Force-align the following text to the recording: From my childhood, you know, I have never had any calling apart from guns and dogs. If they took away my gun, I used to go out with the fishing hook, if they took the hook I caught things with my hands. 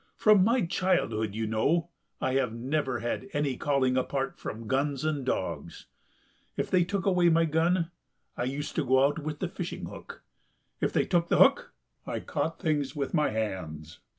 From 0.15 0.43
my 0.43 0.65
childhood, 0.65 1.35
you 1.35 1.45
know, 1.45 1.89
I 2.19 2.33
have 2.33 2.51
never 2.53 3.01
had 3.01 3.27
any 3.33 3.55
calling 3.55 3.95
apart 3.97 4.39
from 4.39 4.65
guns 4.65 5.05
and 5.05 5.23
dogs. 5.23 5.85
If 6.57 6.71
they 6.71 6.83
took 6.83 7.05
away 7.05 7.29
my 7.29 7.45
gun, 7.45 7.91
I 8.35 8.45
used 8.45 8.73
to 8.77 8.83
go 8.83 9.05
out 9.05 9.19
with 9.19 9.37
the 9.37 9.47
fishing 9.47 9.85
hook, 9.85 10.23
if 10.79 10.91
they 10.91 11.05
took 11.05 11.27
the 11.27 11.37
hook 11.37 11.75
I 12.07 12.19
caught 12.19 12.59
things 12.59 12.95
with 12.95 13.13
my 13.13 13.29
hands. 13.29 13.99